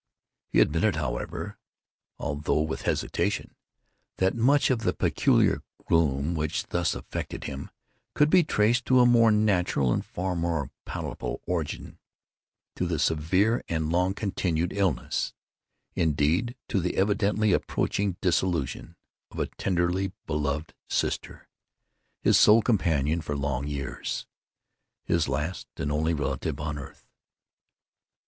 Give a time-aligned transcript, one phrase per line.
[0.47, 1.59] He admitted, however,
[2.17, 3.53] although with hesitation,
[4.17, 7.69] that much of the peculiar gloom which thus afflicted him
[8.15, 13.91] could be traced to a more natural and far more palpable origin—to the severe and
[13.91, 23.37] long continued illness—indeed to the evidently approaching dissolution—of a tenderly beloved sister—his sole companion for
[23.37, 27.05] long years—his last and only relative on earth.